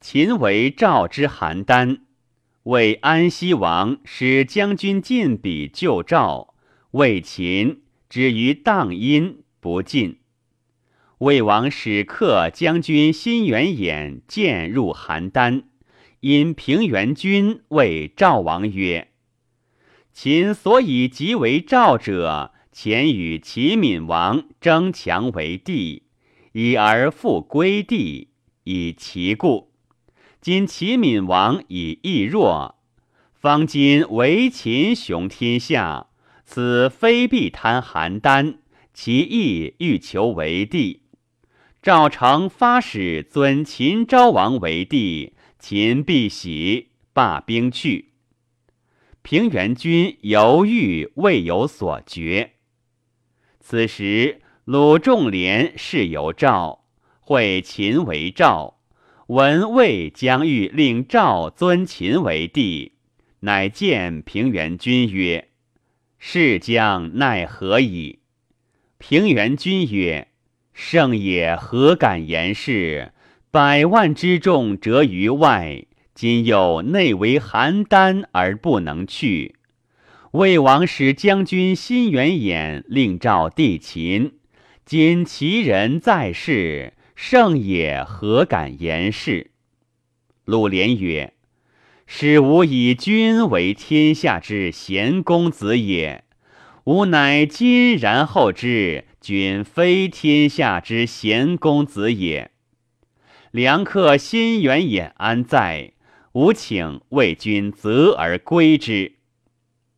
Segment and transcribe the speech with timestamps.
[0.00, 1.98] 秦为赵之邯郸，
[2.62, 6.54] 为安西王使将军进比救赵，
[6.92, 10.20] 为秦止于荡阴不进。
[11.18, 15.64] 魏王使客将军辛元衍渐入邯郸，
[16.20, 19.08] 因平原君谓赵王曰
[20.14, 26.04] ：“秦所以即为赵者，前与齐闵王争强为帝，
[26.52, 28.28] 以而复归地，
[28.62, 29.67] 以其故。
[30.40, 32.76] 今齐闵王以易弱，
[33.34, 36.06] 方今为秦雄天下，
[36.44, 38.58] 此非必贪邯郸，
[38.94, 41.02] 其意欲求为帝。
[41.82, 48.12] 赵成发使尊秦昭王为帝，秦必喜，罢兵去。
[49.22, 52.52] 平原君犹豫，未有所决。”
[53.60, 56.84] 此时，鲁仲连是由赵，
[57.20, 58.77] 会秦为赵，
[59.28, 62.92] 闻魏将欲令赵尊秦为帝，
[63.40, 65.48] 乃见平原君曰
[66.18, 68.20] ：“是将奈何矣？”
[68.96, 70.28] 平原君曰
[70.72, 73.12] ：“圣也何敢言是？
[73.50, 79.56] 百万之众折于外，今又内为邯郸而不能去。”
[80.32, 84.38] 魏王使将军辛元衍令赵地秦，
[84.86, 89.50] 今其人在世，圣也何敢言是？
[90.44, 91.34] 鲁连曰
[92.06, 96.22] ：“使吾以君为天下之贤公子也，
[96.84, 102.52] 吾乃今然后知君非天下之贤公子也。
[103.50, 105.94] 良客心远也安在？
[106.34, 109.16] 吾请为君择而归之。”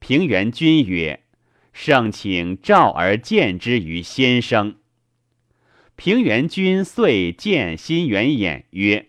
[0.00, 1.22] 平原君曰
[1.72, 4.74] ：“圣请召而见之于先生。”
[5.96, 9.06] 平原君遂见辛元衍曰：“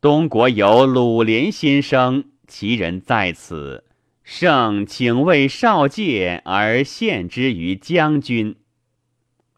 [0.00, 3.84] 东国有鲁连先生，其人在此，
[4.22, 8.56] 盛请为少介而献之于将军。”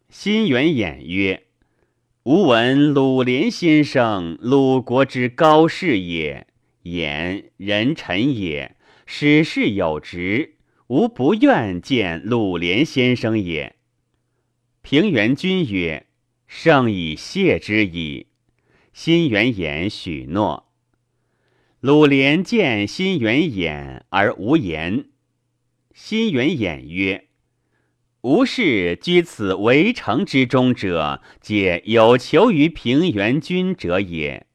[0.09, 1.45] 辛元衍曰
[2.25, 6.47] ：“吾闻鲁连先生，鲁国之高士也，
[6.85, 8.77] 衍人臣也。”
[9.07, 10.55] 使事有职，
[10.87, 13.77] 吾不愿见鲁连先生也。
[14.81, 16.07] 平原君曰
[16.57, 18.29] ：“圣以谢之矣。”
[18.95, 20.71] 辛元衍许诺。
[21.81, 25.07] 鲁连见辛元衍而无言。
[25.93, 27.27] 辛元衍曰
[28.23, 34.47] ：“吾事居此围城之中者，皆有求于平原君者也。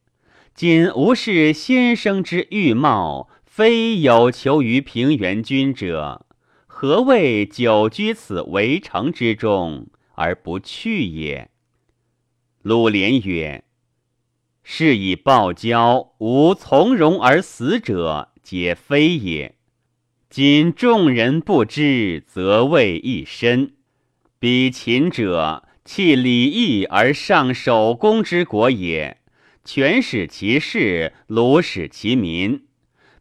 [0.55, 6.25] 今吾视先生之玉貌。”非有求于平原君者，
[6.65, 11.49] 何谓久居此围城之中而不去也？
[12.61, 13.63] 鲁连曰
[14.63, 19.55] ：“是以报交，无从容而死者，皆非也。
[20.29, 23.75] 今众人不知，则谓一身。
[24.39, 29.21] 彼秦者，弃礼义而上守公之国也，
[29.63, 32.65] 权使其事，鲁使其民。”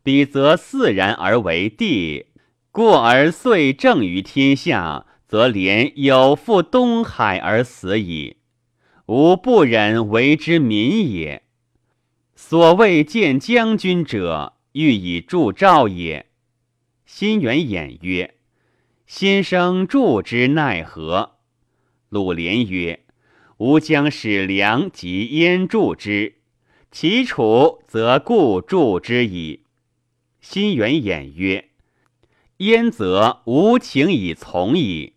[0.03, 2.26] 彼则四然而为帝，
[2.72, 8.38] 过而遂政于天下，则连有负东海而死矣。
[9.09, 11.43] 吾不忍为之民也。
[12.37, 16.27] 所谓见将军者，欲以助赵也。
[17.07, 18.35] 心元衍曰
[19.09, 21.37] ：“先生助之奈何？”
[22.11, 23.07] 鲁连曰
[23.57, 26.35] ：“吾将使梁及燕助之，
[26.91, 29.63] 其楚则故助之矣。”
[30.43, 31.71] 心元衍曰
[32.59, 35.15] ：“焉则吾请以从矣。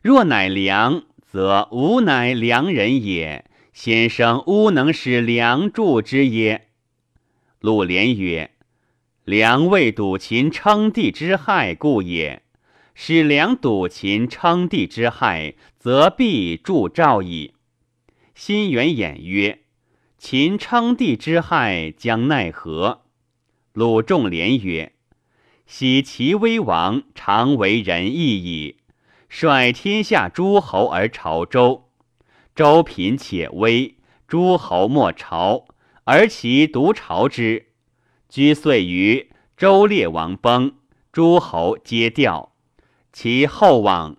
[0.00, 3.46] 若乃良，则吾乃良人也。
[3.72, 6.68] 先生吾能使良助之耶？”
[7.58, 8.50] 鲁连曰
[9.24, 12.42] ：“良未睹秦称帝之害故也。
[12.94, 17.54] 使良睹秦称帝之害，则必助赵矣。”
[18.36, 19.60] 辛元衍曰
[20.18, 23.04] ：“秦称帝之害，将奈何？”
[23.72, 24.92] 鲁仲连曰
[25.64, 28.76] ：“昔齐威王常为仁义矣，
[29.34, 31.88] 率天下诸侯而朝周。
[32.54, 33.96] 周贫且危，
[34.28, 35.64] 诸侯莫朝，
[36.04, 37.68] 而其独朝之。
[38.28, 40.74] 居岁于周烈王崩，
[41.10, 42.52] 诸侯皆掉。
[43.10, 44.18] 其后往，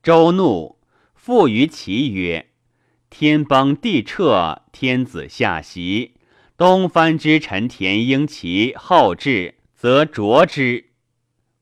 [0.00, 0.78] 周怒，
[1.16, 2.50] 复于其曰
[3.10, 6.14] ：‘天崩地彻，天子下席。’”
[6.56, 10.90] 东藩之臣田婴其后至，则卓之。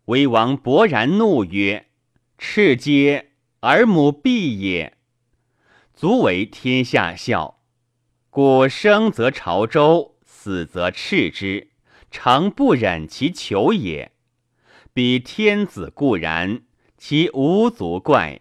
[0.05, 1.87] 威王勃然怒曰
[2.43, 4.97] ：“赤皆而母必也，
[5.93, 7.61] 足为天下笑。
[8.31, 11.69] 故生则朝周，死则斥之，
[12.11, 14.13] 诚不忍其求也。
[14.95, 16.63] 彼天子固然，
[16.97, 18.41] 其无足怪。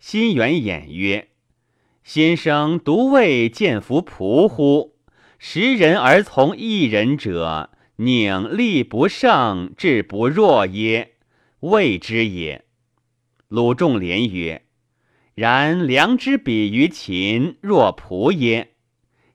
[0.00, 1.28] 心远衍曰
[2.02, 4.96] ：“先生独未见服仆乎？
[5.38, 11.16] 十人而从一人者，宁力不胜，志不弱耶？
[11.60, 12.62] 谓之也。”
[13.48, 14.62] 鲁仲连曰。
[15.34, 18.72] 然良之比于秦，若仆耶？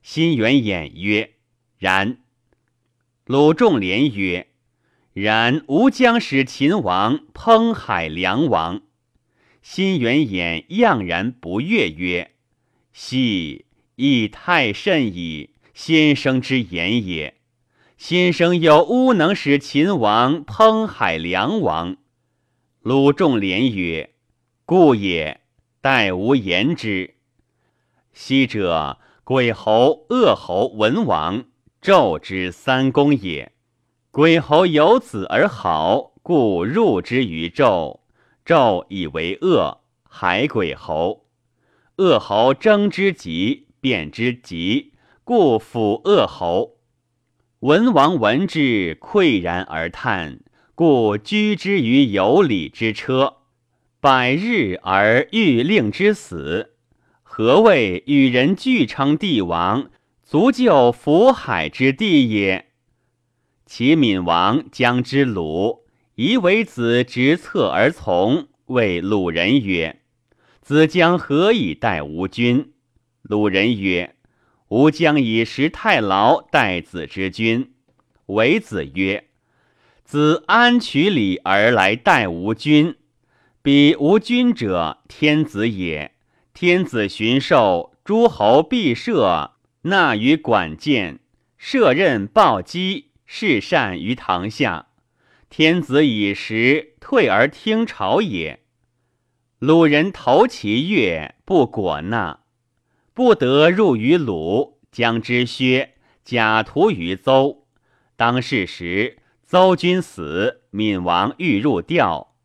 [0.02, 1.36] 心远衍曰
[1.78, 2.18] ：“然。”
[3.26, 4.48] 鲁仲连曰
[5.14, 8.82] ：“然吾将使秦王烹海梁王。”
[9.62, 12.32] 心远衍怏然不悦曰
[12.92, 13.66] ：“奚，
[13.96, 15.52] 亦太甚矣！
[15.76, 17.36] 先生之言也。
[17.96, 21.98] 先生又吾能使秦王烹海梁王？”
[22.84, 24.16] 鲁仲连曰
[24.66, 25.42] ：“故也。”
[25.82, 27.16] 待无言之。
[28.12, 31.46] 昔者鬼侯、恶侯、文王，
[31.80, 33.52] 纣之三公也。
[34.10, 38.00] 鬼侯有子而好，故入之于纣。
[38.44, 41.28] 纣以为恶，海鬼侯。
[41.98, 44.94] 恶侯争之急，变之急，
[45.24, 46.78] 故辅恶侯。
[47.60, 50.40] 文王闻之，喟然而叹，
[50.84, 53.36] 故居之于有礼之车。
[54.00, 56.74] 百日而欲令之死，
[57.22, 59.92] 何谓与人俱称帝王，
[60.24, 62.66] 足就福海之地也？
[63.68, 65.86] 齐闵王将之鲁，
[66.16, 70.02] 宜为子执策而从，谓鲁人曰
[70.64, 72.74] ：“子将何以待吾君？”
[73.22, 74.16] 鲁人曰
[74.70, 77.72] ：“吾将以食太牢待子之君。”
[78.26, 79.28] 为子曰
[80.12, 82.98] ：“子安取礼而来待吾君？”
[83.64, 86.12] 彼无君者，天子也。
[86.54, 89.52] 天子巡狩，诸侯必设，
[89.84, 91.20] 纳于管见，
[91.58, 94.88] 设任暴击，事善于堂下。
[95.50, 98.60] 天子以时，退而听朝也。
[99.60, 102.42] 鲁人投其乐，不果纳，
[103.14, 105.94] 不得入于鲁，将之削，
[106.26, 107.64] 假徒于邹。
[108.18, 109.20] 当世时，
[109.52, 112.36] 邹君死，闵王欲入吊。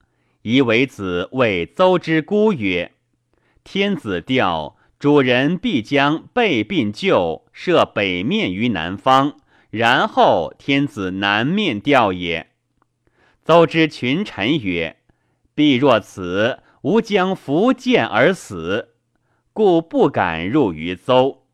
[0.42, 2.94] 宜为子谓邹之姑曰
[3.62, 9.36] ：“天子调，主人必将备并就，设北面于南方，
[9.70, 12.48] 然后天子南面调也。”
[13.46, 14.96] 邹之群臣曰
[15.54, 18.96] ：“必若此，吾将伏剑而死，
[19.52, 21.46] 故不敢入于邹。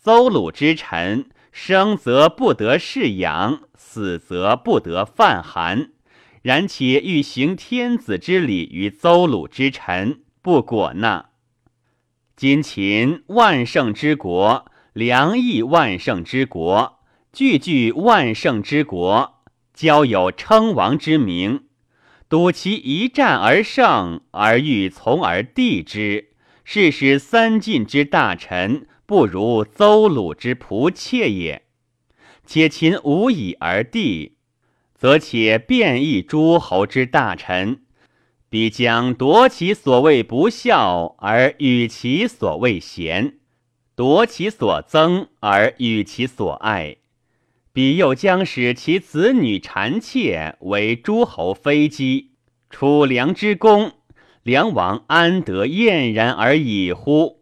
[0.00, 1.28] 邹鲁之臣，
[1.60, 5.90] 生则不得侍养，死则不得犯寒。”
[6.42, 11.30] 然且欲行天子之礼于邹鲁之臣，不果纳。
[12.36, 17.00] 今秦万圣之国，良邑万圣之国，
[17.32, 19.42] 句句万圣之国，
[19.74, 21.64] 交有称王之名。
[22.28, 26.28] 睹其一战而胜，而欲从而帝之，
[26.62, 31.62] 是使三晋之大臣不如邹鲁之仆妾也。
[32.44, 34.36] 且秦无以而帝。
[34.94, 37.84] 则且变异诸侯之大臣，
[38.50, 43.38] 必将夺其所谓不孝，而与其所谓贤；
[43.94, 46.96] 夺其所憎，而与其所爱。
[47.72, 52.32] 彼又将使其子女谗妾为诸侯妃姬，
[52.68, 53.92] 楚梁之功，
[54.42, 57.37] 梁王安得晏然而已乎？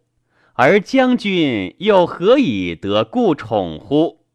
[0.59, 4.25] 而将军又何以得故宠乎？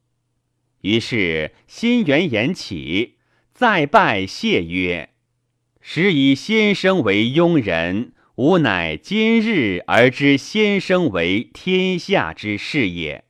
[0.82, 3.16] 于是心猿言起，
[3.52, 5.10] 再拜谢曰
[5.82, 13.24] ：“时以先生为庸人，吾乃今日而知先生为天下之事也。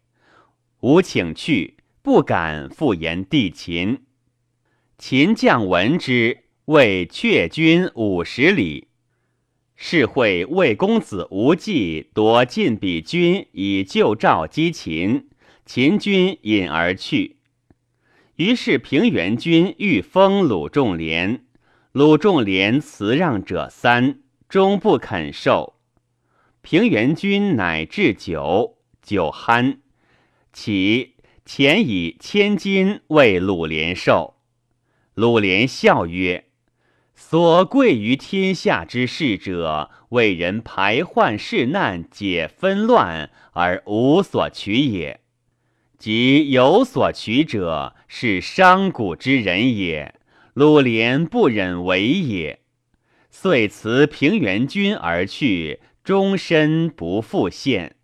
[0.80, 4.02] 吾请去，不敢复言帝秦。
[4.98, 8.88] 秦将闻之，谓阙君五十里。
[9.84, 15.28] 是会魏公子无忌夺晋鄙君以救赵击秦，
[15.66, 17.38] 秦军引而去。”
[18.36, 21.44] 于是平原君欲封鲁仲连，
[21.90, 25.74] 鲁仲连辞让者三，终不肯受。
[26.60, 29.78] 平原君乃置酒，酒酣，
[30.52, 34.36] 起前以千金为鲁连受。
[35.14, 36.44] 鲁连笑曰
[37.14, 45.20] ：“所贵于天下之事者，为人排患释难，解纷乱，而无所取也。”
[45.98, 50.16] 即有所取者，是商贾之人也。
[50.52, 52.58] 鲁连不忍为也，
[53.30, 57.94] 遂辞平原君而去，终身不复见。